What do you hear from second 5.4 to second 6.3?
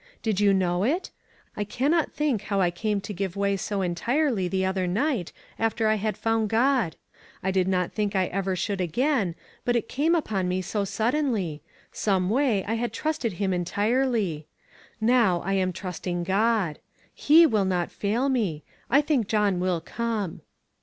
after I had